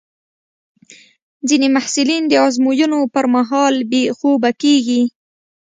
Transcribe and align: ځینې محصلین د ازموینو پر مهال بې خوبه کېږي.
ځینې 1.47 1.67
محصلین 1.75 2.23
د 2.27 2.33
ازموینو 2.47 2.99
پر 3.13 3.25
مهال 3.35 3.75
بې 3.91 4.03
خوبه 4.17 4.51
کېږي. 4.61 5.01